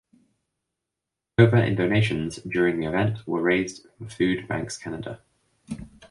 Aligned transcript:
Over 1.37 1.57
in 1.57 1.75
donations 1.75 2.37
during 2.37 2.79
the 2.79 2.87
event 2.87 3.19
were 3.27 3.43
raised 3.43 3.85
for 3.99 4.09
Food 4.09 4.47
Banks 4.47 4.75
Canada. 4.75 5.21